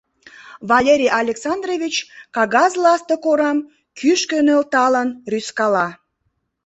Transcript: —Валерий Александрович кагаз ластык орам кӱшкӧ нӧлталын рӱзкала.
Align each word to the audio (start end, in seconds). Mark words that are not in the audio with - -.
—Валерий 0.69 1.13
Александрович 1.23 1.95
кагаз 2.35 2.73
ластык 2.83 3.23
орам 3.31 3.57
кӱшкӧ 3.97 4.39
нӧлталын 4.45 5.09
рӱзкала. 5.31 5.87